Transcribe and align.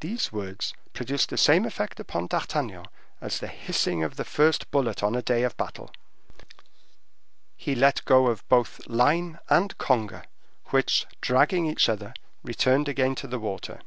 These 0.00 0.32
words 0.32 0.74
produced 0.92 1.28
the 1.28 1.36
same 1.36 1.64
effect 1.64 2.00
upon 2.00 2.26
D'Artagnan 2.26 2.86
as 3.20 3.38
the 3.38 3.46
hissing 3.46 4.02
of 4.02 4.16
the 4.16 4.24
first 4.24 4.68
bullet 4.72 5.00
on 5.00 5.14
a 5.14 5.22
day 5.22 5.44
of 5.44 5.56
battle; 5.56 5.92
he 7.56 7.76
let 7.76 8.04
go 8.04 8.26
of 8.26 8.42
both 8.48 8.84
line 8.88 9.38
and 9.48 9.78
conger, 9.78 10.24
which, 10.70 11.06
dragging 11.20 11.66
each 11.66 11.88
other, 11.88 12.14
returned 12.42 12.88
again 12.88 13.14
to 13.14 13.28
the 13.28 13.38
water. 13.38 13.80